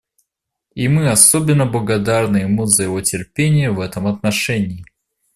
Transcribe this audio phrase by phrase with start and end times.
[0.73, 4.83] И мы особенно благодарны ему за его терпение в этом отношении.